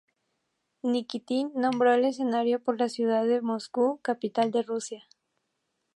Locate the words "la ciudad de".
2.79-3.41